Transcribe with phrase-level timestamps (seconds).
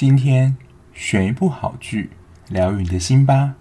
[0.00, 0.56] 今天
[0.94, 2.10] 选一部好剧，
[2.46, 3.56] 疗愈你的心吧。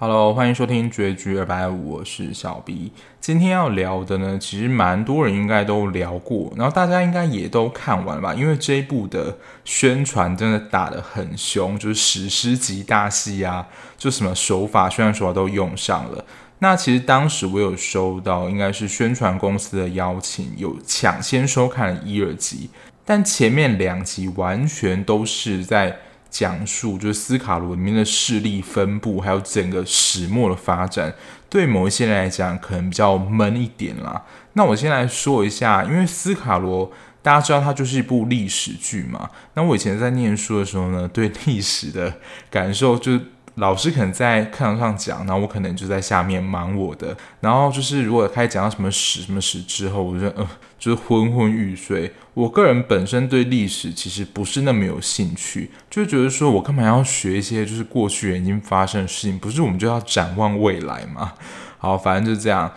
[0.00, 2.92] Hello，欢迎收听绝局二百五，我是小 B。
[3.20, 8.32] 今天要聊的呢，其实蛮多人应该都聊过，然后大家应该也都看完了吧？
[8.32, 16.24] 因为这一部的宣传真的打得很凶，就是史诗级大戏啊，就什么手法、宣传手法都用上了。
[16.60, 22.70] 那其实当时我有收到，应该是宣传公司的邀请，有抢先收看了一、二集，
[23.04, 25.96] 但前面两集完全都是在。
[26.30, 31.14] 讲述就是斯卡罗里面的势力分布，还有整个始末的发展，
[31.48, 34.24] 对某一些人来讲可能比较闷一点啦。
[34.52, 36.92] 那我先来说一下，因为斯卡罗
[37.22, 39.30] 大家知道它就是一部历史剧嘛。
[39.54, 42.14] 那我以前在念书的时候呢，对历史的
[42.50, 43.18] 感受就。
[43.58, 47.16] 老师可能在课堂上讲，然后我可能就在下面忙我的。
[47.40, 52.12] 然后就是如果开始讲到什么史什么史之后，我就呃就是昏昏欲睡。
[52.34, 59.38] 我个人本身对历史其实不是那么有兴趣，就觉得说我干嘛要学一些就是过去已经发生的事情？
[59.38, 61.34] 不是我们就要展望未来吗？
[61.78, 62.72] 好，反正就这样。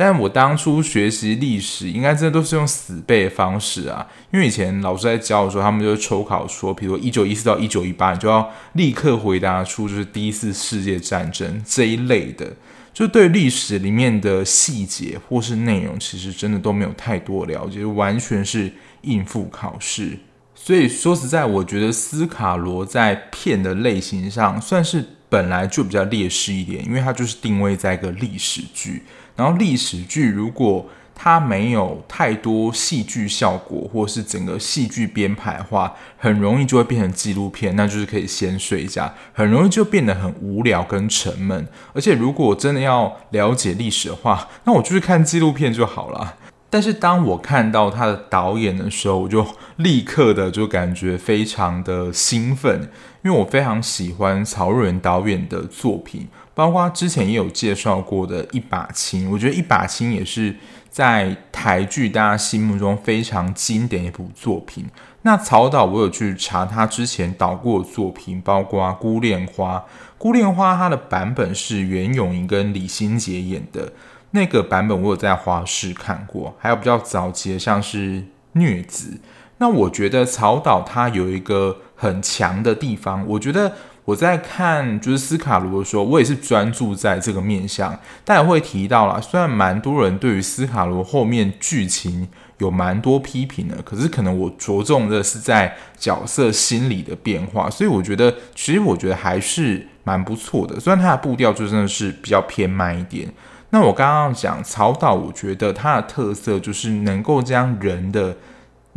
[0.00, 12.52] 但我当初学习历史，应该真的都是用死背的方式啊，因为以前老师在教的时候，他们就抽考说，比如一九一四到一九一八，你就要立刻回答出就是第一次世界战争这一类的，
[12.94, 20.16] 就对历史里面的细节或是内容，其实真的都没有太多了解，完全是应付考试。
[20.54, 29.02] 所以说实在，我觉得斯卡罗在片的类型上算是本来就比较劣势一点，因为它就是定位在一个历史剧。
[29.38, 41.66] 然后历史剧如果它没有太多戏剧效果，或是整个戏剧编排的话，很容易就会变成纪录片，那就是可以先睡一下，很容易就变得很无聊跟沉闷。
[41.92, 46.34] 而且如果真的要了解历史的话，那我就去看纪录片就好了。
[46.70, 49.46] 但是当我看到他的导演的时候，我就
[49.76, 52.90] 立刻的就感觉非常的兴奋，
[53.22, 60.54] 因为我非常喜欢曹瑞导演的作品，包括之前也有介绍过的一把青，我觉得一把青也是
[60.88, 64.86] 在台剧大家心目中非常经典的一部作品。
[65.22, 69.76] 那曹导我有去查他之前导过的作品，包括《孤恋花》，
[70.16, 73.92] 《孤恋花》它的版本是袁咏仪跟李心洁演的。
[74.30, 78.20] 那个版本我有在华视看过，还有比较早期的像是
[78.52, 79.10] 《虐子》。
[79.58, 83.72] 那我觉得曹导他有一个很强的地方，我觉得
[84.04, 87.98] 我在看就是斯卡罗的时候，我也是专注在这个面向。
[88.24, 92.28] 但也会提到啦，虽然蛮多人对于斯卡罗后面剧情
[92.58, 100.78] 有蛮多批评的，可是可能我着重的是在角色心理的变化，所以我觉得其实我觉得还是蛮不错的。
[100.78, 103.28] 虽然他的步调就真的是比较偏慢一点。
[103.70, 108.34] 那我刚刚讲曹导，我觉得他的特色就是能够将人的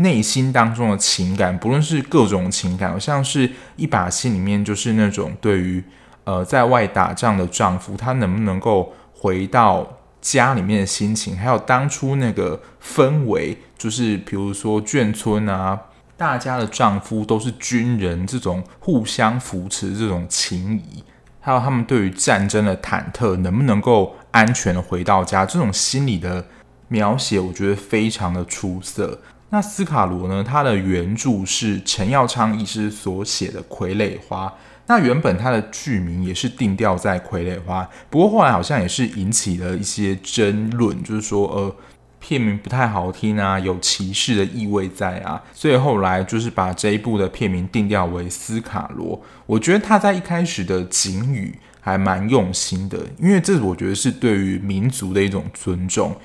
[0.02, 5.84] 内心当中的情感，不论是各种情感，像是一把心里面就是那种对于
[6.24, 15.80] 呃在外打仗的丈夫，他能不能够回到家里面的心情，还有当初那个氛围，就是比如说眷村啊，
[16.16, 21.04] 大家的丈夫都是军人，这种互相扶持这种情谊。
[21.40, 26.46] 还有他们对于战争的忐忑，能不能够安全的回到家，这种心理的
[26.88, 29.20] 描写，我觉得非常的出色。
[29.52, 30.44] 那斯卡罗呢？
[30.44, 34.48] 他的原著是陈耀昌医师所写的《傀儡花》，
[34.88, 41.76] 那原本他的剧名也是定调在《傀儡花》，不过后来好像也是引起了一些争论，就是说，呃。
[42.24, 49.18] 片名不太好听啊，有歧视的意味在啊，所以后来就是把这一部的片名定调为《斯卡罗》。
[49.48, 56.16] 我觉得他在一开始的警语还蛮用心的，因为这我觉得是对于民族的一种尊重。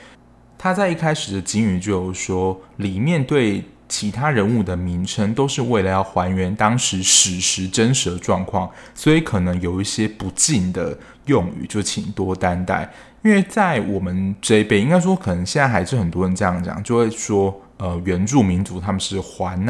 [0.66, 12.92] 他在一开始的金语就有说，里面对其他人物的名称都是为了要还原当时史实真实的状况，所以可能有一些不敬的用语，就请多担待。
[13.22, 19.64] 因为在我们这一辈，应该说可能现在还是很多人这样讲，就会说，呃，原住民族他们是还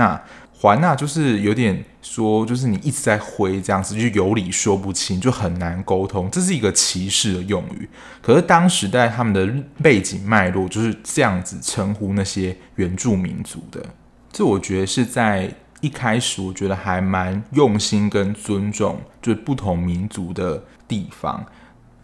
[0.62, 7.88] 纳，还纳就是有点说，就是你一直在挥这样子，就有理说不清，就很难沟通，这是一个歧视的用语。
[8.22, 9.46] 可是当时在他们的
[9.82, 13.84] 背景脉络就是这样子称呼那些原住民族的，
[14.32, 21.44] 这我觉得是在一开始，我觉得还蛮用心跟尊重，就是不同民族的地方。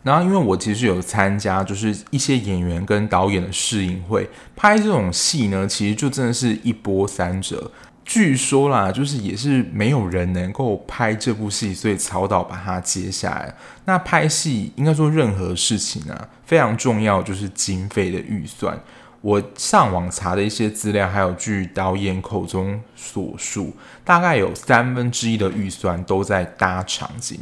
[0.02, 7.70] 然后，因为我其实有参加，就是一些演员跟导演的试映会，拍这种戏呢，其实就真的是一波三折。
[8.04, 13.54] 据说啦，就是也是没有人能够拍这部戏，所以曹导把它接下来。
[13.84, 18.78] 那拍戏应该说任何事情、啊，非常重要就是经费的预算。
[19.20, 27.38] 我上网查的一些资料，还有据导演口中所述，大概有三分之一的预算都在搭场景。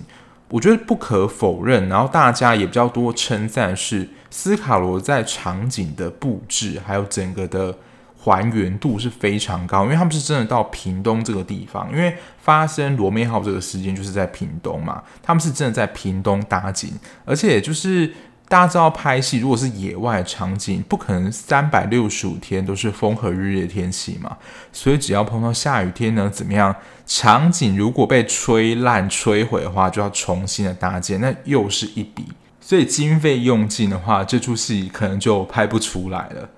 [0.50, 7.74] 我觉得不可否认，然后大家也比较多称赞是斯卡罗在场景的布置，还有整个的。
[8.22, 16.92] 还原度是非常高，因为他们是真的到屏东这个地方，因为发生罗妹号这个事件就是在屏东嘛，他们是真的在屏东搭景，
[17.24, 18.12] 而且就是
[18.46, 24.36] 大家知道拍戏如果是野外场景，不可能三百六十五天都是风和日丽的天气嘛，
[24.70, 26.76] 所以只要碰到下雨天呢，怎么样，
[27.06, 32.26] 场景如果被吹烂、摧毁的话，就要重新的搭建，那又是一笔，
[32.60, 36.50] 所以经费用尽的话，这出戏可能就拍不出来了。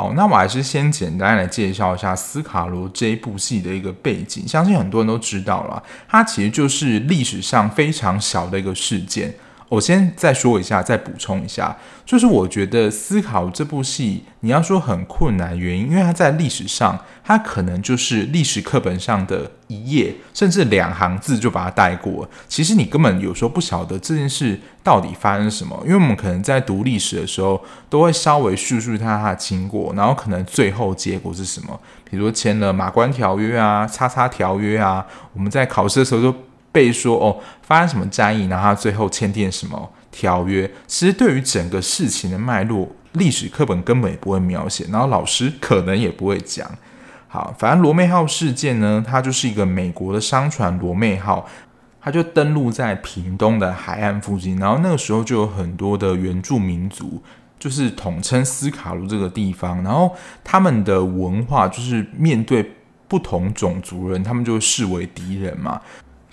[0.00, 9.34] 好，那我还是先简单来介绍一下斯卡罗这一部戏的一个背景，相信很多人都知道了，它其实就是历史上非常小的一个事件。
[9.70, 22.28] 我先再说一下，再补充一下，就是我觉得思考这部戏，你要说很困难原因，因为它在历史上，它可能就是历史课本上的一页，甚至两行字就把它带过。
[22.48, 31.78] 其实你根本有时候不晓得这件事到底发生什么，因为我们可能在读历史的时候，都会稍微叙述它它的经过，然后可能最后结果是什么，
[32.10, 36.34] 比如说签了马关条约啊、叉叉条约啊，我们在考试的时候就。
[36.72, 40.70] 被说哦，发生什么战役，然后他最后签订什么条约？
[40.86, 46.70] 其实对于整个事情的脉络，历史课本根本也不会描写，然后老师可能也不会讲。
[47.26, 51.46] 好，反正罗妹号事件呢，它就是一个美国的商船罗妹号，
[52.00, 57.22] 它就登陆在屏东的海岸附近，然后那个时候就有很多的原住民族，
[57.58, 60.12] 就是统称斯卡罗这个地方，然后
[60.42, 62.72] 他们的文化就是面对
[63.06, 65.80] 不同种族人，他们就视为敌人嘛。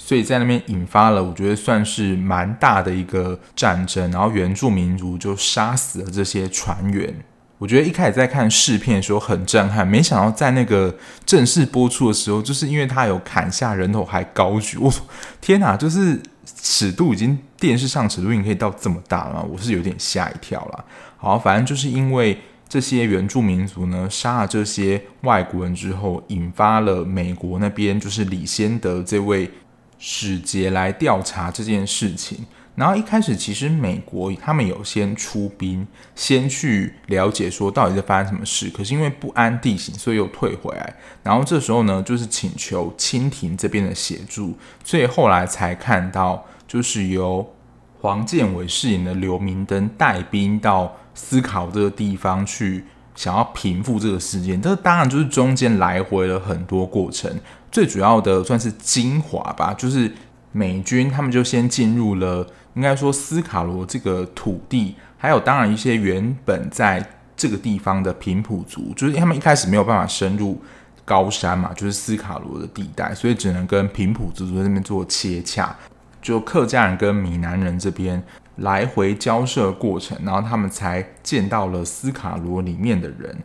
[0.08, 7.14] 所以在那边引发了，我觉得算是蛮大的一个战争，然后原住民族就杀死了这些船员。
[7.58, 10.96] 我觉得一开始在看试片的时候很震撼，没想到在那个
[11.26, 15.06] 正式播出的时候，就是因为他有砍下人头还高举，我说
[15.42, 20.86] 天哪，就是尺度已经电视上尺度已经可以到这么大了，我是有点吓一跳了。
[21.18, 22.40] 好，反正就是因为
[22.70, 29.52] 这些原住民族呢杀了这些外国人之后，引发了美国那边就是李先德这位。
[30.00, 32.46] 使节来调查这件事情，
[32.76, 35.86] 然后一开始其实美国他们有先出兵，
[36.16, 40.96] 先去了解说到底在发生什么事，可是因为不安地形，所以又退回来。
[41.24, 47.54] 然后这时候呢，就是请求清廷这边的协助，所以后来才看到，就是由
[48.00, 52.84] 黄建伟饰演的刘明灯带兵到斯考这个地方去，
[53.16, 54.62] 想要平复这个事件。
[54.62, 57.40] 这当然就是中间来回了很多过程。
[57.78, 60.12] 最主要的算是精华吧，就是
[60.52, 62.44] 美军他们就先进入了，
[62.74, 70.60] 应该说斯卡罗这个土地，还有当然一些原本在这个地方的平埔族，就是他们一开始没有办法深入
[71.06, 75.76] 高山嘛，就是斯卡罗的地带，所以只能跟平埔族在那边做切洽，
[76.20, 78.24] 就客家人跟闽南人这边
[78.56, 83.38] 来回交涉过程，然后他们才见到了斯卡罗里面的人。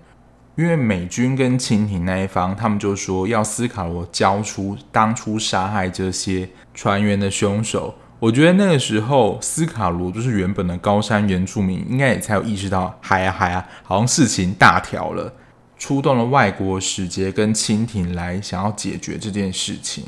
[0.55, 7.95] 因为美军跟清廷那一方，他们就说要斯卡罗交出当初杀害这些船员的凶手。
[8.19, 15.33] 我觉得那个时候，斯卡罗就是原本的高山原住民，应该也才有意识到，嗨呀嗨呀，好像事情大条了，
[15.79, 20.05] 出动了外国使节跟清廷来想要解决这件事情。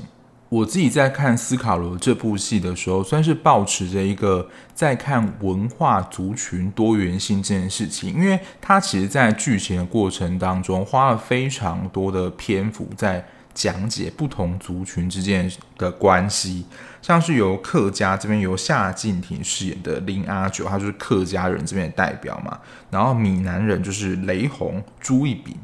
[0.55, 16.65] 我自己在看斯卡罗这部戏的时候，算是保持着一个在看文化族群多元性这件事情，因为他其实，在剧情的过程当中，花了非常多的篇幅在讲解不同族群之间的关系，
[17.03, 22.57] 像是由客家这边由夏靖庭饰演的林阿九，他就是客家人这边的代表嘛，
[22.93, 25.57] 然后闽南人就是雷洪、朱一丙。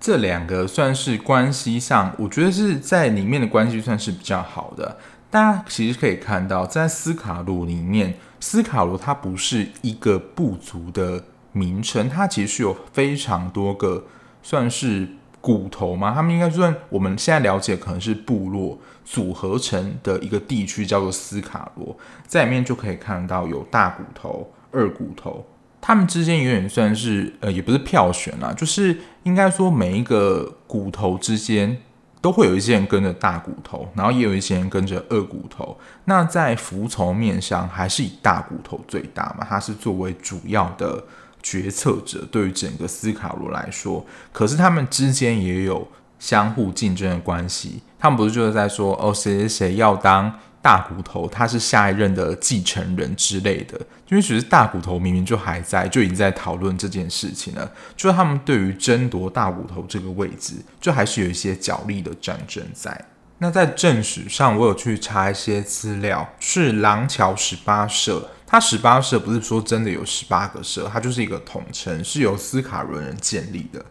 [0.00, 4.96] 这两个算是关系上，我觉得是在里面的关系算是比较好的。
[5.30, 14.04] 大家其实可以看到，在斯卡罗里面，斯卡罗它不是一个部族的名称，它其实是有非常多个
[14.42, 15.08] 算是
[15.40, 16.14] 骨头嘛。
[16.14, 21.94] 他们应该算我们现在了解可能是部落组合成的一个地区，叫做斯卡罗。
[22.26, 25.44] 在里面就可以看到有大骨头、二骨头。
[25.80, 31.76] 他们之间有点算是呃，也不是票选啦，就是应该说每一个骨头之间
[32.20, 35.78] 都会有一些人跟着大骨头，然后也有一些人跟着二骨头。
[36.04, 41.04] 那在服从面上，还是以大骨头最大嘛，他是作为主要的
[41.42, 44.04] 决策者，对于整个斯卡罗来说。
[44.32, 45.86] 可是他们之间也有
[46.18, 47.80] 相互竞争的关系。
[48.00, 53.78] 他们不是就是在说哦，谁谁谁要当大骨头，他是下一任的继承人之类的。
[54.08, 57.70] 因为其实大骨头明明就还在，就已经在讨论这件事情了。
[57.96, 63.06] 就是他们对于争夺大骨头这个位置，就还是有一些角力的战争在。
[63.38, 68.30] 那在正史上，我有去查一些资料，是廊桥十八社。
[68.46, 73.84] 它十八社不是说真的有十八个社，它就是一个统称，是由斯卡伦人建立的。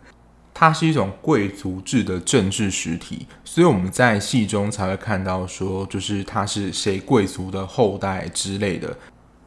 [0.59, 8.97] 它是一种贵族制的政治实体，所以我们在戏中才会看到说，就是他是谁贵族的后代之类的。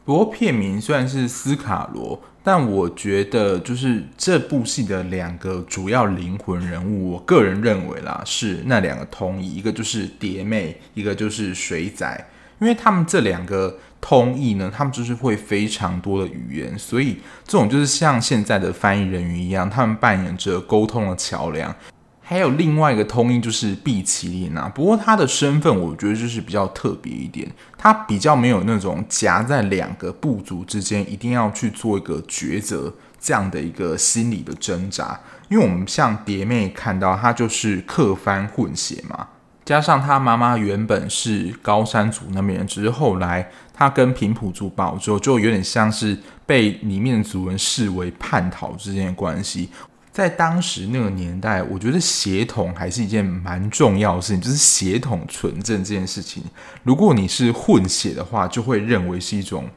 [0.05, 12.25] 不过片名虽然是斯卡罗，但我觉得就是这部戏的两个主要灵魂人物，我个人认为啦，是那两个通译，一个就是蝶妹，一个就是水仔。
[12.61, 21.75] 因为他们这两个通译呢，他们就是会非常多的语言，所以这种就是像现在的翻译人员一样，他们扮演着沟通的桥梁。
[22.21, 35.19] 还有另外一个通译就是毕奇琳娜，不过他的身份我觉得就是比较特别一点，他比较没有那种夹在两个部族之间一定要去做一个抉择这样的一个心理的挣扎。
[35.49, 39.27] 因为我们像蝶妹看到他就是客番混血嘛。
[39.71, 49.69] 加上他妈妈原本是高山族那边人，只是后来他跟平埔族保之后，就有点像是被里面的族人视为叛逃之间的关系。
[50.11, 56.43] 在当时那个年代，我觉得血统还是一件蛮重要的事情，就是血统纯正这件事情。
[56.83, 59.69] 如果你是混血的话，就会认为是一种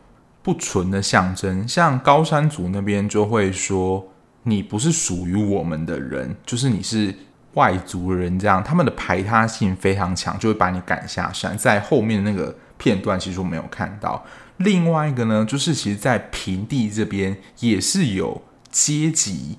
[0.43, 1.69] 不纯的象征。
[1.69, 4.05] 像高山族那边就会说，
[4.43, 7.15] 你不是属于我们的人，就是你是。
[7.55, 11.57] 外族人这样，他们的排他性非常强，就会把你赶下山。
[11.57, 14.25] 在后面那个片段，其实我没有看到。
[14.59, 19.59] 另外一个呢，就是其实，在平地这边也是有阶级，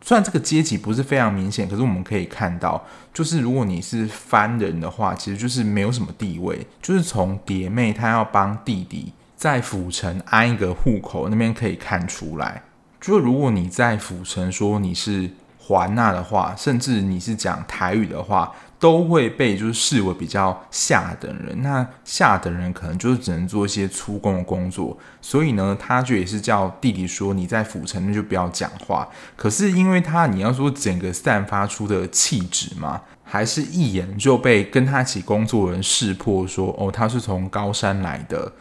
[0.00, 6.66] 虽然这个阶级不是非常明显，可是我们可以看到，就是如果你是番人的话，其实就是没有什么地位。
[6.82, 12.62] 就是从蝶妹她要帮弟弟在府城安一个户口那边可以看出来，
[13.00, 15.30] 就如果你在府城说你是。
[15.66, 21.62] 华纳的话，甚至你是讲台语的话，都会被就是视为比较下等人。
[21.62, 38.52] 那下等人可能就是只能做一些粗工的工作，所以呢，他就也是叫弟弟说：“你在府城那就不要讲话。”可是因为他你要说整个散发出的气质嘛，还是一眼就被跟他一起工作的人识破说：“哦，他是从高山来的。”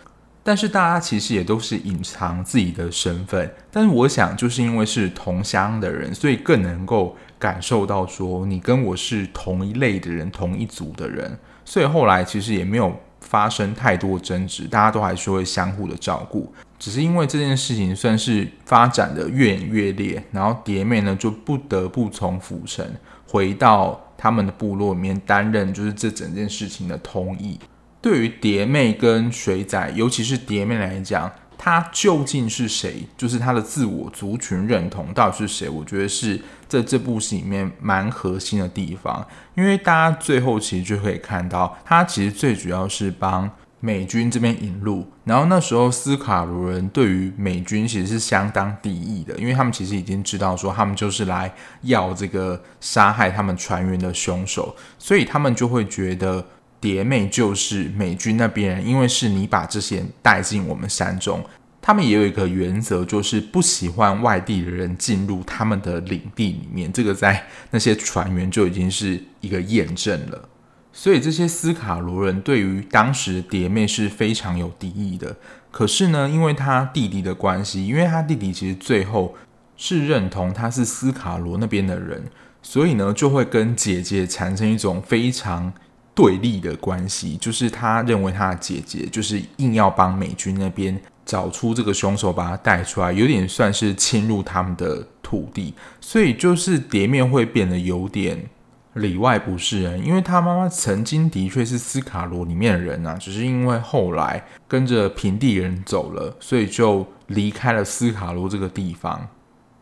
[0.45, 22.85] 但是大家其实也都是隐藏自己的身份，但是我想就是因为是同乡的人，所以更能够感受到说你跟我是同一类的人，同一组的人，所以后来其实也没有发生太多争执，大家都还是会相互的照顾，只是因为这件事情算是发展的越演越烈，然后蝶妹呢就不得不从府城
[23.25, 27.57] 回到他们的部落里面担任就是这整件事情的通译。
[28.03, 33.07] 对于蝶妹跟水仔，尤其是蝶妹来讲，她究竟是谁？
[33.15, 35.69] 就是她的自我族群认同到底是谁？
[35.69, 39.25] 我觉得是在这部戏里面蛮核心的地方。
[39.55, 45.07] 因为大家最后其实就可以看到，她其实最主要是帮美军这边引路。
[45.23, 51.49] 然后那时候斯卡罗人对于美军其实是相当敌意的，因为他们其实已经知道说他们就是来
[51.83, 56.45] 要这个杀害他们船员的凶手，所以他们就会觉得。
[56.83, 61.41] 蝶妹就是美军那边人，因为是你把这些人带进我们山中，
[61.81, 66.91] 他们也有一个原则，就是不喜欢外地的人进入他们的领地里面。
[66.91, 70.49] 这个在那些船员就已经是一个验证了。
[70.91, 75.33] 所以这些斯卡罗人对于当时蝶妹是非常有敌意的。
[75.71, 79.33] 可是呢，因为他弟弟的关系，因为他弟弟其实最后
[79.77, 82.25] 是认同他是斯卡罗那边的人，
[82.61, 85.71] 所以呢，就会跟姐姐产生一种非常。
[86.15, 98.45] 对立的关系，就是他认为他的姐姐就是硬要帮美军那边找出这个凶手，把他带出来，有点算是侵入他们的土地，所以就是蝶面会变得有点
[98.93, 109.27] 里外不是人，因为他妈妈曾经的确是斯卡罗里面的人啊，只是因为后来跟着平地人走了，所以就离开了斯卡罗这个地方。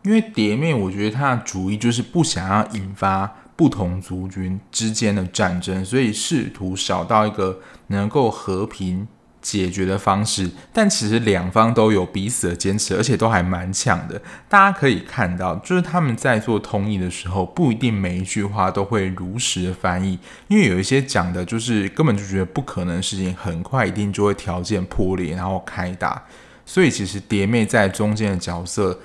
[0.04, 3.30] 因为蝶面，我觉得他的主意就是不想要引发。
[3.54, 9.06] 不同族群之间的战争，所以试图找到一个能够和平
[9.40, 10.50] 解决的方式。
[10.72, 14.20] 但其实两方都有彼此的坚持，而且都还蛮强的。
[14.48, 20.18] 大家可以看到，就是他们在做通译的时候，不一定每一句话都会如实的翻译，
[20.48, 26.24] 因为有一些讲的就是根本就觉得不可能的事情，很快一定就会条件破裂，然后开打。
[26.64, 28.98] 所以其实蝶妹在中间的角色。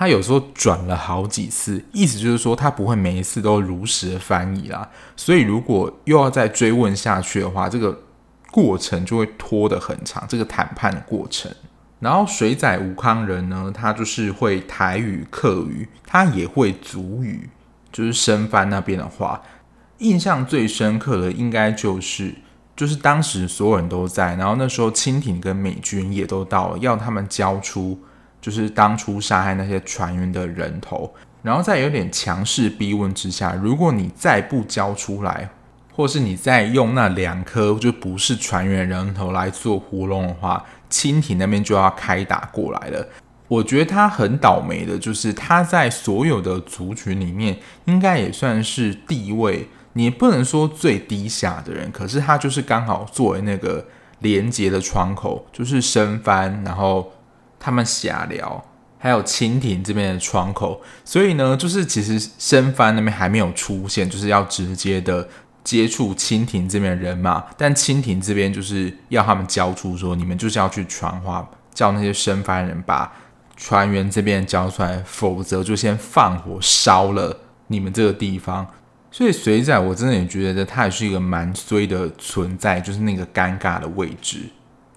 [0.00, 4.88] 他有时候转了好几次，意思就是说他不会每一次都如实的翻译啦。
[5.14, 8.00] 所以如果又要再追问下去的话，这个
[8.50, 11.52] 过程就会拖得很长，这个谈判的过程。
[11.98, 17.50] 然后水仔吴康仁呢，他就是会台语、客语，他也会族语，
[17.92, 19.42] 就是生番那边的话。
[19.98, 22.34] 印象最深刻的应该就是，
[22.74, 28.00] 就是当时所有人都在，然后那时候清廷跟美军也都到了，要他们交出。
[28.40, 35.50] 就是当初杀害那些船员的人头，然后在有点强势逼问之下，如果你再不交出来，
[35.94, 43.06] 或是你再用那两颗就不是船员人头来做糊弄的话，清廷那边就要开打过来了。
[43.48, 53.84] 我觉得他很倒霉的，就是他在所有的族群里面，应该也算是地位，你不能说最低下的人，可是他就是刚好作为那个
[54.20, 57.12] 连接的窗口，就是升番，然后。
[57.60, 58.64] 他们瞎聊，
[58.98, 65.28] 还有蜻蜓这边的窗口，所以呢，就是其实生番那边还没有出现，就是要直接的
[65.62, 67.44] 接触蜻蜓这边的人嘛。
[67.58, 73.12] 但蜻蜓这边就是要他们交出说，你们就是要去传话，叫那些生番人把
[73.56, 78.66] 船员这边交出来，否则就先放火烧了你们这个地方。
[79.12, 84.48] 所以水仔，我真的也觉得他也是一个蛮衰的存在，就是那个尴尬的位置。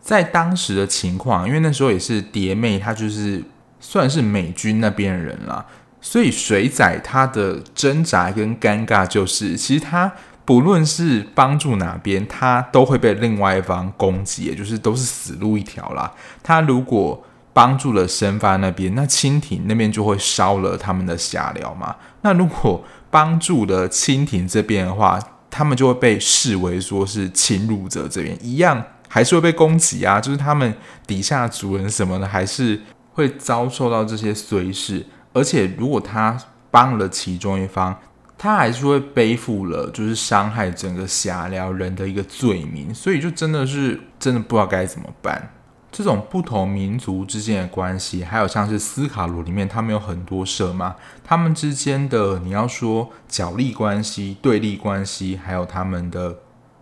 [0.04, 3.42] 在当时的情况，因为那时候也是蝶妹，她就是
[3.80, 5.66] 算是美军那边人啦，
[6.02, 10.12] 所以水仔他的挣扎跟尴尬就是，其实他
[10.44, 16.12] 不论是帮助哪边，他都会被另外一方攻击，也就是都是死路一条啦。
[16.44, 21.96] 他如果帮助了生发那边，那蜻蜓那边就会烧了他们的下寮嘛。
[22.22, 25.18] 那如果帮助了蜻蜓这边的话，
[25.50, 28.84] 他们就会被视为说是侵入者这边一样。
[29.14, 30.74] 还是会被攻击啊，就是他们
[31.06, 35.06] 底下族人什么的，还是会遭受到这些衰事。
[35.34, 36.36] 而且，如果他
[36.72, 37.96] 帮了其中一方，
[38.40, 42.92] 他还是会背负了就是伤害整个下寮人的一个罪名。
[42.92, 45.54] 所以，就真的是真的不知道该怎么办。
[45.92, 56.40] 这种不同民族之间的关系，还有像是斯卡罗里面，他们有很多社嘛，他们之间的你要说角力关系、对立关系，还有他们的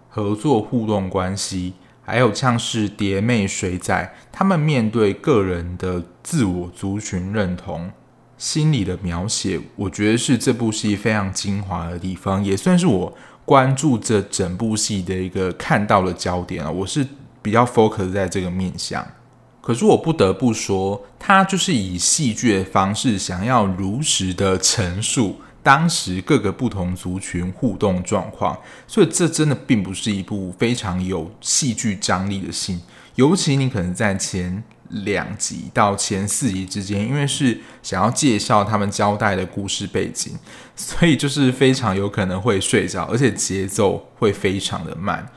[0.08, 1.74] 合作互动关系。
[2.04, 7.92] 还有像是蝶妹、水仔，他们面对个人的自我族群认同、
[8.38, 13.14] 心理的描写，我觉得是这部戏非常精华的地方，也算是我
[13.46, 16.70] 关注这整部戏的一个看到的焦点啊。
[16.70, 17.06] 我是
[17.42, 19.06] 比较 focus 在这个面向，
[19.62, 25.40] 可是我不得不说，他就是以戏剧的方式，想要如实的陈述。
[25.64, 32.80] 当时各个不同族群互动状况，所以这真的并不是一部非常有戏剧张力的戏。
[33.16, 40.34] 尤其你可能在前两集到前四集之间，因为是想要介绍他们交代的故事背景，
[40.76, 45.30] 所以就是非常有可能会睡着，而且节奏会非常的慢。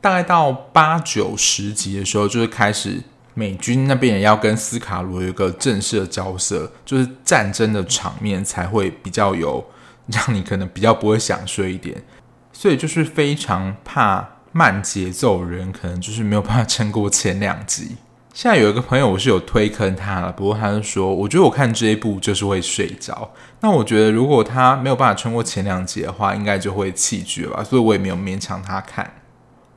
[0.00, 3.02] 大概到八九十集的时候，就是开始
[3.38, 9.62] 美军那边也要跟斯卡罗有一个正式的交涉，就是战争的场面才会比较有
[10.06, 12.02] 让你可能比较不会想睡一点，
[12.50, 17.96] 所以就是非常怕慢节奏人可能就是没有办法撑过前两集。
[18.32, 23.30] 现在有一个朋友我是有推坑他了，不过他就说，我觉得我看这一部就是会睡着。
[23.60, 29.10] 那我觉得如果他没有办法撑过前两集的话，应该就会弃剧了吧，所以我也没有勉强他看。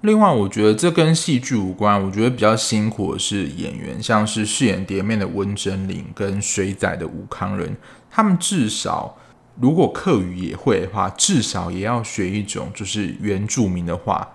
[0.02, 2.02] 另外，我觉得这跟戏剧无关。
[2.02, 7.76] 我觉得比较辛苦的是演员，像是饰演蝶妹的温贞菱跟水仔的吴康仁，
[8.10, 9.18] 他们至少
[9.60, 14.26] 如果客语也会的话，至少也要学一种就是原住民的话。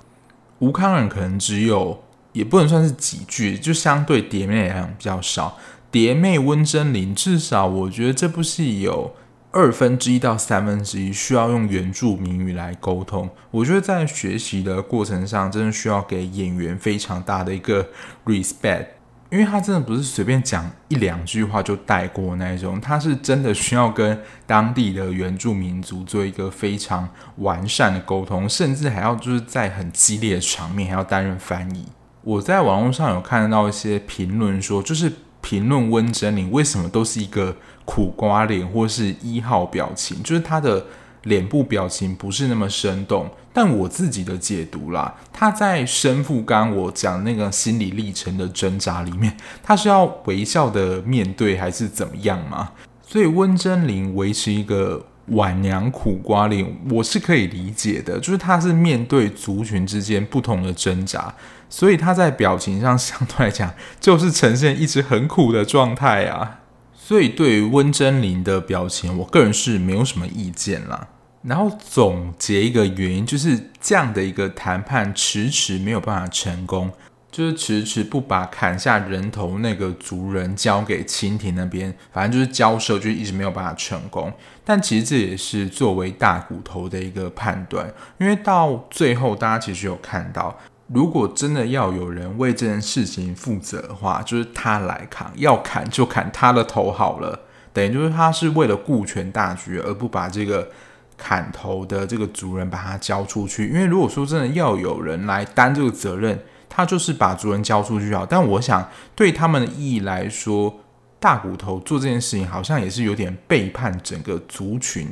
[0.59, 5.57] 吴康仁可能只有，也不能算是几句，就相对蝶妹来讲比较少。
[5.91, 9.15] 蝶妹温贞菱至少我觉得这部戏有。
[9.55, 17.87] 二分之一到三分之一需要用原住民语来沟通，我觉得在学习的过程上，真的需要给演员非常大的一个
[18.27, 18.87] respect，
[19.31, 31.87] 因为他真的不是随便讲一两句话就带过那一种，他是真的需要跟当地的原住民族做一个非常完善的沟通，甚至还要就是在很激烈的场面还要担任翻译。
[32.23, 35.13] 我在网络上有看到一些评论说，就是。
[35.45, 37.55] 评论温真菱为什么都是一个
[37.85, 40.87] 苦瓜脸或是一号表情，就是他的
[41.25, 43.29] 脸部表情不是那么生动。
[43.53, 52.71] 但我自己的解读啦，他在身负刚我讲那个心理历程的挣扎里面，他是要微笑的面对还是怎么样吗？
[53.07, 61.35] 所以温真菱维持一个晚娘苦瓜脸，我是可以理解的，就是他是面对族群之间不同的挣扎。
[61.71, 66.61] 所以他在表情上相对来讲，就是呈现一直很苦的状态啊。
[66.95, 71.09] 所以对于温贞菱的表情，我个人是没有什么意见啦。
[71.43, 76.91] 然后总结一个原因，就是这样的一个谈判迟迟没有办法成功，
[77.35, 84.33] 就是迟迟不把砍下人头那个族人交给清廷那边，反正就是交涉，就一直没有办法成功。
[84.65, 97.41] 但其实这也是作为大骨头的一个判断，因为到最后大家其实有看到，如果真的要有人为这件事情负责的话，就是他来扛，要砍就砍他的头好了。
[97.73, 100.69] 等于就是他是为了顾全大局，而不把这个。
[101.17, 106.37] 砍头的这个族人把他交出去，因为如果说真的要有人来担这个责任，
[106.75, 108.27] 他就是把族人交出去好。
[108.27, 110.81] 但我想对他们的意义来说，
[111.21, 115.07] 大骨头做这件事情好像也是有点背叛整个族群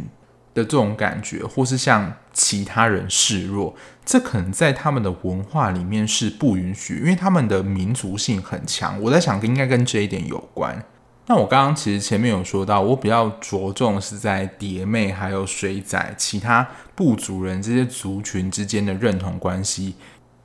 [0.53, 3.75] 的这种感觉，或是向其他人示弱。
[4.05, 9.01] 这可能在他们的文化里面是不允许，因为他们的民族性很强。
[9.01, 10.85] 我在想，应该跟这一点有关。
[11.29, 19.95] 那我刚刚其实前面有说到，我比较着重是在蝶妹还有水仔其他部族人这些族群之间的认同关系。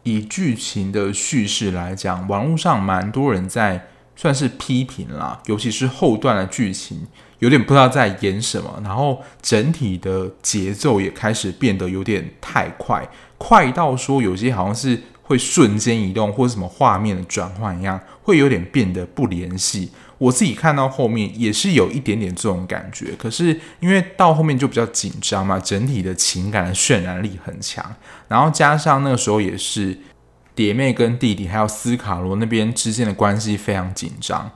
[0.07, 7.05] 以剧情的叙事来讲，网络上蛮多人在算是批评啦，尤其是后段的剧情
[7.39, 19.91] 有点不知道在演什么，然后整体的节奏也开始变得有点太快，快到说有些好像是会瞬间移动或者什么画面的转换一样，会有点变得不联系。
[20.17, 27.85] 我自己看到后面也是有一点点这种感觉，可是因为到后面就比较紧张嘛，整体的情感的渲染力很强，
[28.27, 29.95] 然后加上那个时候也是
[30.55, 34.49] 蝶妹跟弟弟还有斯卡罗那边之间的关系非常紧张，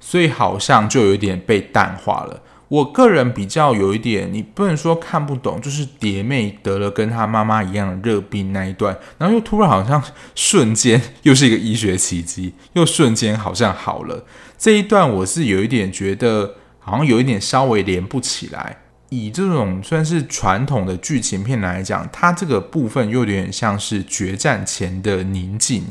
[0.00, 2.40] 所以好像就有一点被淡化了。
[2.74, 10.02] 我个人比较有一点，你不能说看不懂，就是蝶妹得了跟她妈妈一样的热病那一段，然后又突然好像
[10.34, 14.24] 瞬间又是一个医学奇迹，又瞬间好像好了。
[14.58, 18.78] 这一段我是有一点觉得，好像有一点稍微连不起来。
[19.10, 25.84] 以这种算是传统的剧情片来讲，它这个部分又有点像是决战前的宁静，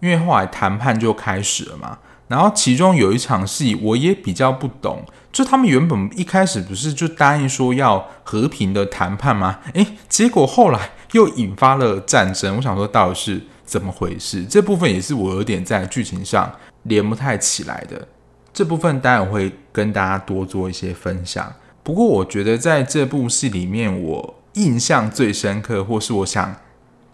[0.00, 1.96] 因为后来谈判就开始了嘛。
[2.28, 5.04] 然后其中有一场戏我也比较不懂，
[5.36, 9.58] 就他们原本一开始不是就答应说要和平的谈判吗？
[9.74, 12.56] 诶，结果后来又引发了战争。
[12.56, 14.46] 我想说到底是怎么回事？
[14.46, 16.50] 这部分也是我有点在剧情上
[16.84, 18.08] 连不太起来的。
[18.50, 21.52] 这部分当然我会跟大家多做一些分享。
[21.82, 26.56] 不过我觉得在这部戏里面，我印象最深刻，或是我想。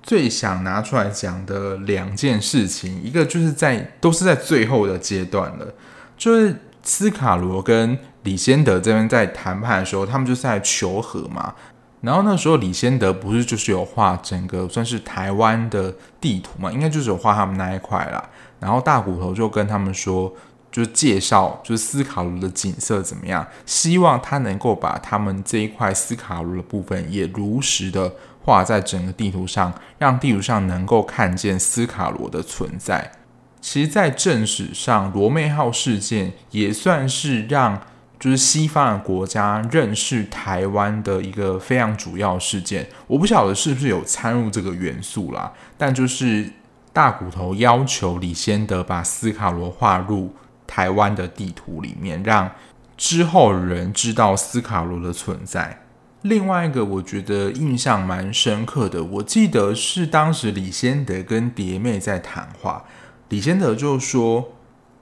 [0.01, 5.75] 最想拿出来讲的两件事情，一个就是在都是在最后的阶段了，
[6.17, 11.55] 就是斯卡罗跟李仙德这边在谈判的时候，他们就是在求和嘛。
[12.01, 18.29] 然后那时候李仙德不是就是有画整个算是台湾的地图嘛，应该就是有画他们那一块啦。
[18.59, 20.33] 然后大骨头就跟他们说，
[20.71, 28.13] 就介绍就是斯卡罗的景色怎么样，希望他能够把他们这一块斯卡罗的部分也如实的。
[28.45, 33.13] 画在整个地图上，让地图上能够看见斯卡罗的存在。
[33.61, 37.81] 其实，在正史上，罗妹号事件也算是让
[38.23, 42.87] 就是西方的国家认识台湾的一个非常主要事件。
[43.09, 46.49] 我不晓得是不是有掺入这个元素啦，但就是
[46.93, 50.33] 大骨头要求李先德把斯卡罗画入
[50.69, 52.49] 台湾的地图里面，让
[52.97, 55.81] 之后人知道斯卡罗的存在。
[56.21, 62.85] 另外一个我觉得印象蛮深刻的，我记得是当时李先德跟蝶妹在谈话，
[63.31, 64.53] 李先德就说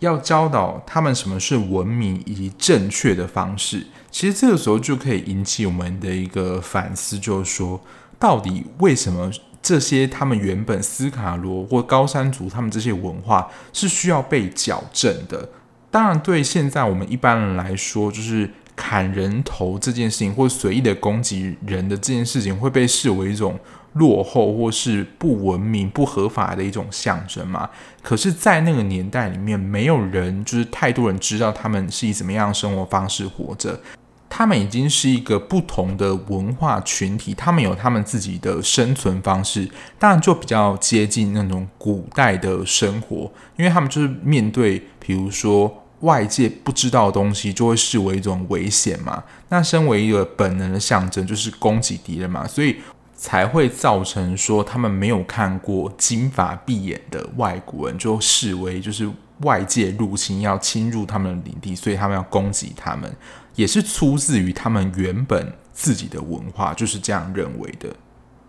[0.00, 3.86] 要教导他们什么是文明以及正确的方式。
[4.10, 7.80] 其实这个时候就可以引起我们的一个反思，就是说
[8.18, 9.30] 到底为什么
[9.62, 15.48] 这些他们原本斯卡罗或高山族他们这些文化是需要被矫正的？
[15.90, 18.50] 当然，对现在我们一般人来说，就是。
[18.76, 23.58] 砍人头这件事情，或随意的攻击人的这件事情，会被视为一种
[23.94, 27.68] 落后或是不文明、不合法的一种象征嘛？
[28.02, 33.80] 可是，在那个年代里面，没有人，就是太多人知道他们是以怎么样的生活方式活着。
[34.28, 45.76] 他们已经是一个不同的文化群体，他们有他们自己的生存方式，当然就比较接近那种古代的生活，因为他们就是面对，比如说。
[46.00, 49.22] 外界不知道的东西就会视为一种危险嘛？
[49.50, 52.74] 那身为一个本能的象征，就是攻击敌人嘛，所以
[53.20, 59.06] 才会造成说他们没有看过金发碧眼的外国人就视为就是
[59.42, 63.14] 外界入侵要侵入他们的领地，所以他们要攻击他们，
[63.54, 67.94] 也是出自于他们原本自己的文化就是这样认为的。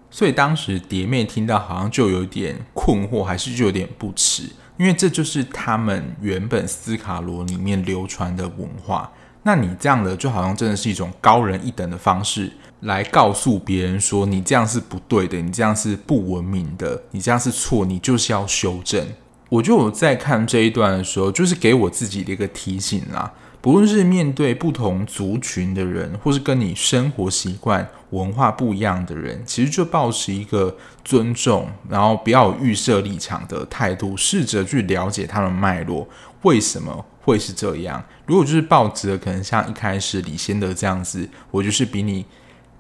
[0.10, 4.44] 所以当时蝶妹听到好像就有点困惑，还是就有点不齿。
[4.78, 9.12] 因为这就是他们原本斯卡罗里面流传的文化。
[9.44, 19.08] 那你这样的就好像真的是一种高人一等的方式，来告诉别人说你这样是不对的，你这样是不文明的，你这样是错，你就是要修正。
[19.50, 23.34] 我觉得我在看这一段的时候，就是给我自己的一个提醒啦。
[23.60, 36.08] 不论是面对不同族群的人，或是跟你生活习惯、文化不一样的人，其实就保持一个尊重，然后不要有预设立场的态度，试着去了解他们脉络，
[36.42, 38.04] 为什么会是这样？
[38.26, 42.26] 如果就是抱着可能像一开始李先德这样子，我就是比你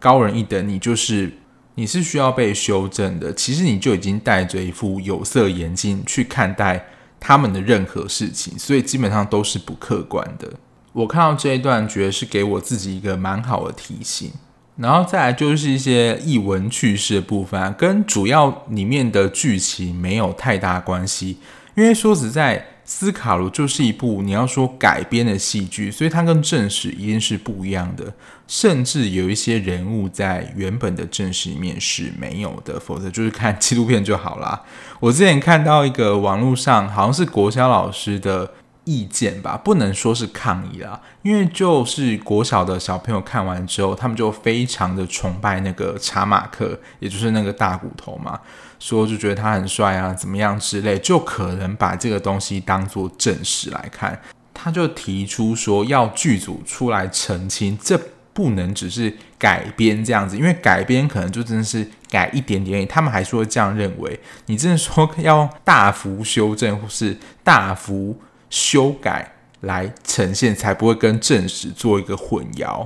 [0.01, 1.31] 高人一等，你就是
[1.75, 3.31] 你是需要被修正的。
[3.31, 6.83] 其实你就已经戴着一副有色眼镜去看待
[7.19, 10.51] 他们的任何事情，所以基本上都是不客观的。
[10.91, 14.31] 我看到这一段，觉得是给我自己一个蛮好的提醒。
[14.77, 21.37] 然后再来就是一些译文趣事的部分啊，跟主要里面的剧情没有太大关系。
[21.75, 28.13] 因为说实在，斯卡罗就是一部你要说改编的戏剧，所以它跟正史一定是不一样的。
[28.47, 34.61] 甚至有一些人物在原本的正史里面是没有的，否则就是看纪录片就好啦。
[34.99, 38.51] 我之前看到一个网络上好像是国小老师的。
[38.83, 48.39] 意见吧，不能说是抗议啦，因为就是国小的小朋友看完之后，他们就非常的崇拜那个查马克，也就是那个大骨头嘛，
[48.81, 54.19] 说就觉得他很帅啊，怎么样之类，就可能把这个东西当做正史来看。
[54.53, 57.97] 他就提出说，要剧组出来澄清，这
[58.33, 68.19] 不能只是改编这样子，因为改编可能就真的是改一点点，他们还说这样认为，你真的说要大幅修正或是大幅。
[68.53, 72.85] 修改来呈现，才不会跟正史做一个混淆。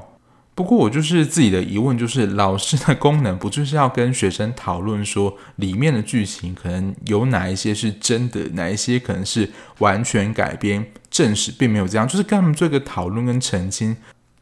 [0.55, 13.97] 不过我就是自己的疑问，就是老师的功能不就是要跟学生讨论说，里面的剧情可能有哪一些是真的，哪一些可能是完全改编，正史并没有这样，就是跟他们做一个讨论跟澄清。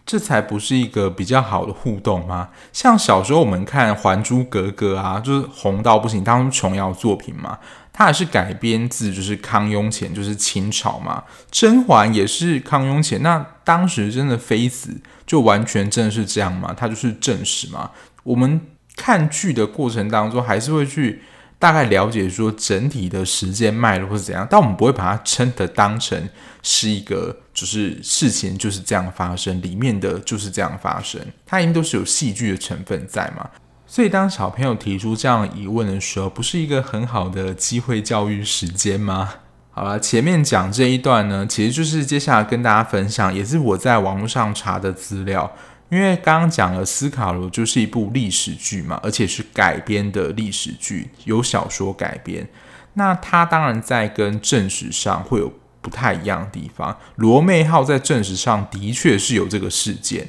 [0.05, 2.49] 这才不是一个比较好的互动吗？
[2.73, 7.57] 像小时候我们看《还珠格格》啊，就是红到不行，当琼瑶作品嘛，
[7.93, 11.23] 它也是改编自就是康雍乾，就是清朝嘛。
[11.49, 16.73] 甄嬛也是康雍乾，那当时真的妃子就完全真的是这样吗？
[16.75, 17.91] 它就是正史嘛。
[18.23, 18.61] 我们
[18.95, 21.21] 看剧的过程当中，还是会去。
[21.59, 26.27] 大概了解说整体的时间脉络是怎样，但我们不会把它真的当成
[26.61, 33.49] 是一个，就是事情就是这样发生，里面的就是这样发生，它一定都是有戏剧的成分在嘛。
[33.87, 39.35] 所以当小朋友提出这样疑问的时候，不是一个很好的机会教育时间吗？
[39.75, 45.51] 好了，前面讲这一段呢，其实就是接下来跟大家分享，也是我在网络上查的资料。
[45.89, 52.47] 因为刚刚讲了，斯卡罗就是一部历史剧嘛，而且是改编的历史剧，由小说改编。
[52.93, 56.95] 那它当然在跟正史上会有不太一样的地方。
[57.15, 60.27] 罗妹号在正史上的确是有这个事件，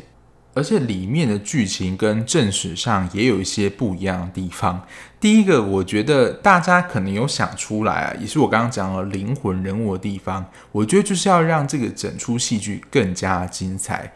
[0.55, 4.87] 而且里面的剧情跟正史上也有一些不一样的地方。
[5.21, 10.45] 第一个，我觉得大家可能有想出来啊，也是我刚刚讲了灵魂人物的地方。
[10.71, 14.13] 我觉得就是要让这个整出戏剧更加精彩。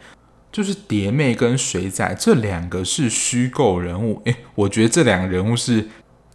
[0.51, 5.87] 就是蝶妹跟水仔这两个是虚构人物， 诶，我觉得这两个人物是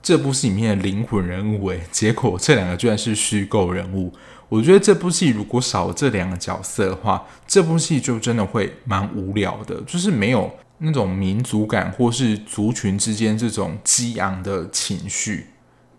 [0.02, 4.12] 这部戏里面的灵魂人物，诶，结果这两个居然是虚构人物。
[4.54, 15.48] 我觉得这部戏如果少了这两个角色的话，这部戏就真的会蛮无聊的，就是没有那种民族感或是族群之间这种激昂的情绪。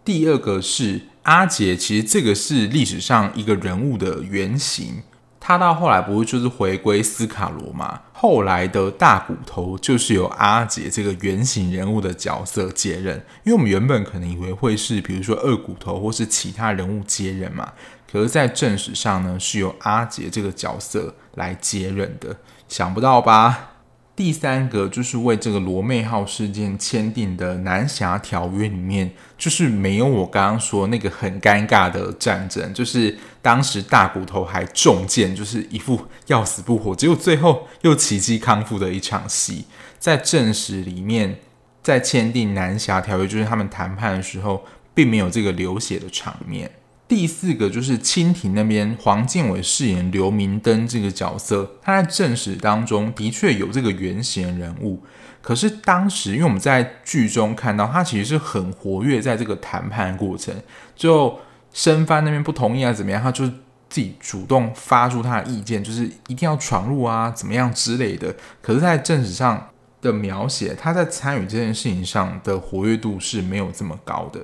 [0.05, 5.03] 第二个是阿杰，其实这个是历史上一个人物的原型。
[5.47, 8.01] 他到后来不会就是回归斯卡罗嘛？
[8.13, 17.71] 后来的大骨头就是由阿杰这个原型人物的角色接任，因为我们原本可能以为会是比如说二骨头或是其他人物接任嘛，
[18.15, 22.37] 可是，在正史上呢，是由阿杰这个角色来接任的，
[22.69, 23.71] 想不到吧？
[24.15, 39.65] 第三个就是为这个罗妹号事件签订的南侠条约里面，就是没有我刚刚说那个很尴尬的战争，就是当时大骨头还中箭，就是一副要死不活，结果最后又奇迹康复的一场戏。
[39.99, 41.37] 在正史里面，
[41.83, 46.71] 在签订南侠条约，就是他们谈判的时候，并没有这个流血的场面。
[47.07, 55.03] 第四个就是清廷那边，黄建伟饰演刘明灯这个角色，他在正史当中的确有这个原型人物，
[55.41, 60.55] 可是当时因为我们在剧中看到他其实是很活跃在这个谈判过程，
[60.95, 61.37] 就
[61.71, 63.45] 生番那边不同意啊怎么样，他就
[63.87, 68.35] 自己主动发出他的意见，就是一定要闯入啊怎么样之类的。
[68.63, 69.69] 可是，在正史上
[70.01, 74.39] 的描写，他在参与这件事情上的活跃度是没有这么高的。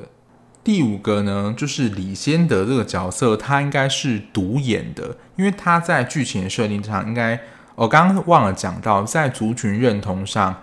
[0.63, 7.39] 第五个呢，就是李先德这个角色，他应该是独演的，因为他在剧情的设定上应该，
[7.75, 10.55] 我刚刚忘了讲到，在族群认同上，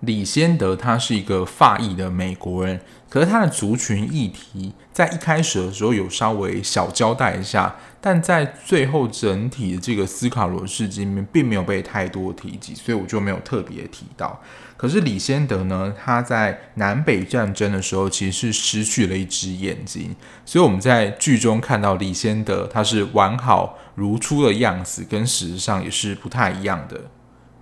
[0.00, 2.80] 李先德他是一个法裔的美国人。
[3.10, 14.40] 可是他的族群议题在一开始的时候有稍微小交代一下，但在最后整体的这个斯卡罗事件里面并没有被太多提及，所以我就没有特别提到。
[14.82, 27.02] 可是李先德呢，他在南北战争的时候其实是失去了一只眼睛，所以我们在剧中看到李先德他是完好如初的样子，跟事实上也是不太一样的。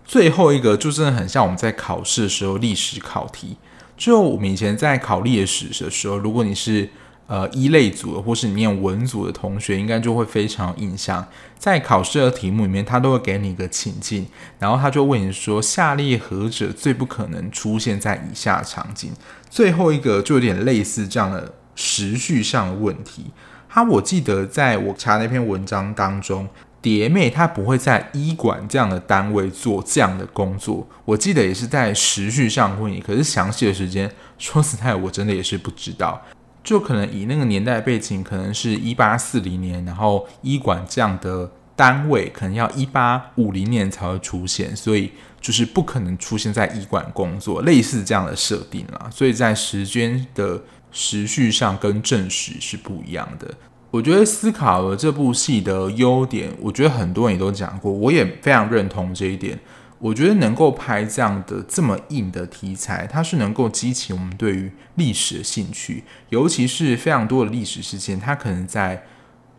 [0.02, 3.58] 最后一个就真的很像我们在考试的时候历史考题。
[3.98, 6.88] 就我们以前在考历史的时候，如果你是
[7.30, 11.24] 呃一类组的，或是你念文组的同学，应该就会非常有印象。
[11.56, 14.26] 在考试的题目里面，他都会给你一个情境，
[14.58, 19.12] 然后他就问你说：“下列何者最不可能出现在以下场景？”
[19.48, 23.26] 最后一个就有点类似这样的时序上的问题。
[23.68, 26.48] 他我记得在我查那篇文章当中。
[26.82, 36.18] 蝶妹她不会在医馆这样的单位做这样的工作，我记得也是在时序上问你，可是详细的时间，说实在，我真的也是不知道。
[36.62, 49.08] 就可能以那个年代背景，可能是一八四零年，然后医馆这样的单位可能要一八五零年才会出现，所以就是不可能出现在医馆工作，类似这样的设定啦。
[49.10, 50.60] 所以在时间的
[50.92, 53.54] 时序上跟正史是不一样的。
[53.90, 59.58] 我觉得斯卡罗这部戏的优点，我觉得很多人也都讲过，我也非常认同这一点。
[60.00, 69.04] 我觉得能够拍这样的这么硬的题材，它是能够激起我们对于历史的兴趣，尤其是非常多的历史事件，它可能在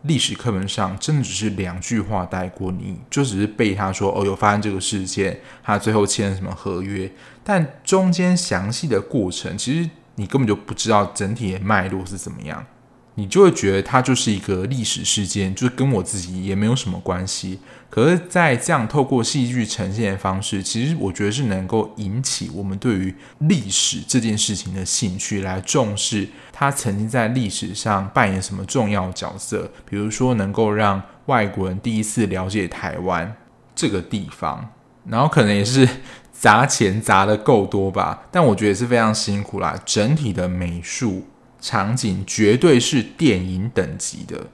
[0.02, 7.08] 历史课本上真的只是两句话带过，你就只是背他说哦，有发生这个事件，他最后签了什么合约，
[7.44, 12.66] 但中间详细的过程，其实你根本就不知道整体的脉络是怎么样。
[13.14, 17.58] 你就会觉得它就是一个历史事件，就是跟我自己也没有什么关系。
[17.90, 29.70] 可是，在这样透过戏剧呈现的方式，其实我觉得是能够引起我们对于历史这件事情的兴趣，来重视它曾经在历史上扮演什么重要角色。
[29.84, 33.36] 比如说，能够让外国人第一次了解台湾
[33.74, 34.70] 这个地方，
[35.06, 35.86] 然后可能也是
[36.32, 38.22] 砸钱砸得够多吧。
[38.32, 41.26] 但我觉得也是非常辛苦啦，整体的美术。
[41.62, 44.48] 场景绝对是电影等级的。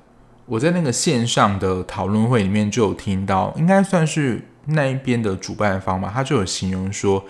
[0.47, 7.25] 我在那个线上的讨论会里面就有听到，应该算是那一边的主办方吧，他就有形容说，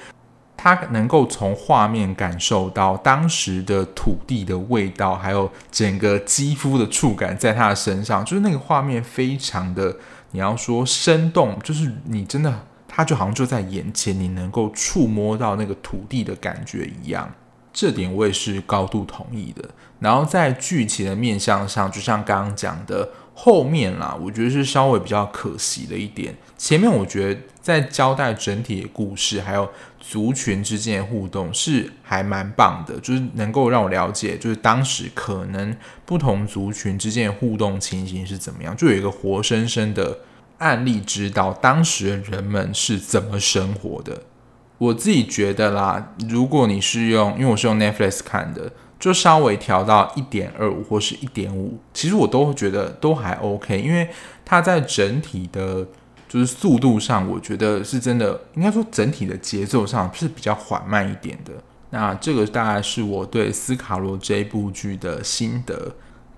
[0.56, 9.96] 他能够从画面感受到当时的土地的味道，还有整个肌肤的触感在他的身上，就是那个画面非常的，
[10.32, 17.28] 你要说生动，就是你真的，他就好像就在眼前，你能够触摸到那个土地的感觉一样。
[17.78, 19.62] 这点我也是高度同意的。
[20.00, 26.34] 然后在剧情的面向上，就像刚刚讲的，后面啦，我觉得是稍微比较可惜的一点。
[26.56, 40.18] 前面我觉得在交代整体的故事，还有族群之间的互动是还蛮棒的，就是能够让我了解，就是当时可能不同族群之间的互动情形是怎么样，就有一个活生生的
[40.58, 44.22] 案例，知道当时的人们是怎么生活的。
[44.78, 54.08] 我自己觉得啦，如果你是用，因为我是用 Netflix 看的，就稍微调到一点二五或是一点五，其实我都觉得都还 OK，因为
[54.44, 55.86] 它在整体的，
[56.28, 61.52] 就是速度上，我觉得是真的，应该说整体的节奏上是比较缓慢一点的。
[61.90, 65.94] 那这个大概是我对斯卡罗这一部剧的心得。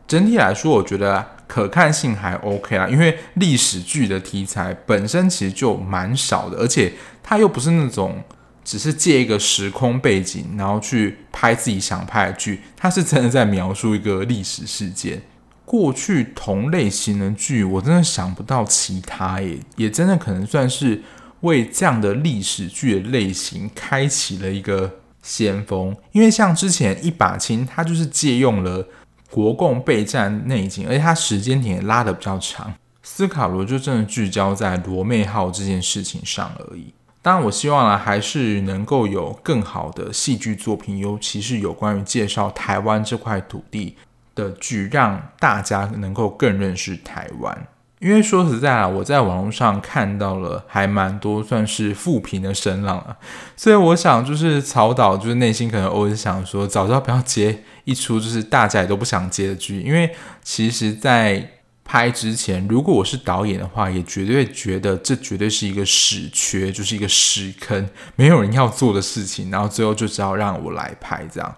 [0.07, 6.93] 整体来说，我觉得可看性还 OK 啦，因为历史剧的题材本身其实就蛮少的，而且
[7.25, 8.23] 它又不是那种
[8.65, 15.21] 只是借一个时空背景，然后去拍自己想拍的剧，它是真的在描述一个历史事件。
[15.65, 21.03] 过去同类型的剧，我真的想不到其他耶，也真的可能算是
[21.41, 25.97] 为这样的历史剧的类型开启了一个先锋。
[26.13, 28.87] 因为像之前一把青，它就是借用了。
[29.31, 32.75] 国共备战内景，而且它时间点也拉得比较长。
[33.03, 36.93] 斯卡罗就真的聚焦在罗妹号这件事情上而已。
[37.23, 43.97] 当然，我希望呢，还是能够有更好的戏剧作品，尤其是有关于介绍台湾这块土地
[44.35, 47.67] 的剧，让大家能够更认识台湾。
[48.01, 53.17] 因为说实在啊，我在网络上看到了还蛮多算是负评的声浪啊，
[53.57, 60.11] 所以我想就是曹导就是内心可能偶尔想说，早知道不要接一出就是大家也都不想接的剧，因为
[60.43, 61.47] 其实，在
[61.85, 67.87] 拍之前，如果我是导演的话，也绝对觉得这绝对是一个屎缺，就是一个屎坑，
[68.17, 71.55] 没有人要做的事情，然后最后就只好让我来拍这样。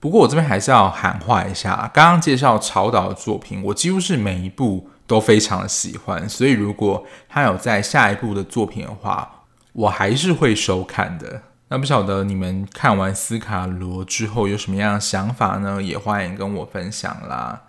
[0.00, 11.42] 不过我这边还是要喊话一下，刚刚介绍曹导的作品，我几乎是每一部都非常的喜欢，所以如果他有在下一部的作品的话，我还是会收看的。
[11.68, 15.82] 那不晓得你们看完斯卡罗之后有什么样的想法呢？
[15.82, 17.62] 也欢迎跟我分享啦。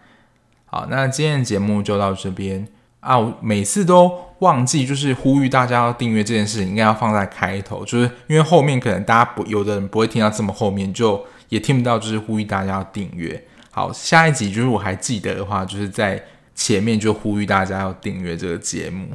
[0.65, 2.67] 好，那今天的节目就到这边
[2.99, 3.17] 啊。
[3.17, 13.43] 我每次都忘记，就是呼吁大家要订阅这件事情，应该要放在开头，就是因为后面可能大家不有的人不会听到这么后面，就也听不到，就是呼吁大家要订阅。
[13.71, 16.23] 好，下一集就是我还记得的话，就是在
[16.57, 19.09] 前面就呼吁大家要订阅这个节目。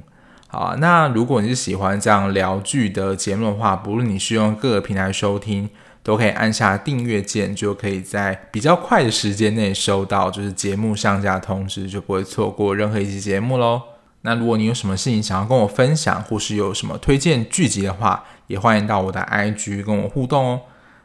[0.46, 5.68] 好，那如果你是喜欢这样聊剧的节目的话，不论你是用各个平台收听，
[6.02, 13.82] 都可以按下订阅键，就可以在比较快的时间内收到就是节目上架通知，就不会错过任何一期节目喽。
[14.20, 20.60] 那如果你有什么事情想要跟我分享，或是有什么推荐剧集的话，也欢迎到我的 IG 跟我互动哦。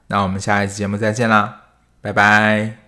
[0.07, 1.63] 那我们下一期节目再见啦，
[2.01, 2.86] 拜拜。